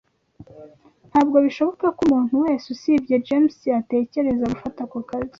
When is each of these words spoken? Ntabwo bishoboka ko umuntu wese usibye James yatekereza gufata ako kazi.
Ntabwo 1.09 1.37
bishoboka 1.45 1.85
ko 1.95 1.99
umuntu 2.07 2.35
wese 2.43 2.65
usibye 2.75 3.15
James 3.27 3.55
yatekereza 3.73 4.51
gufata 4.53 4.79
ako 4.85 4.97
kazi. 5.09 5.29